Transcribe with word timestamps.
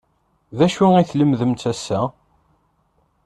D 0.57 0.59
acu 0.65 0.85
i 1.01 1.03
tlemdemt 1.09 1.63
ass-a? 1.71 2.01